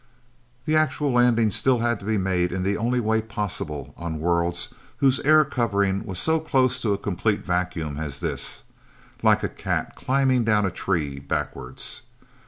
[0.65, 4.73] The actual landing still had to be made in the only way possible on worlds
[4.97, 8.63] whose air covering was so close to a complete vacuum as this
[9.21, 12.01] like a cat climbing down a tree backwards.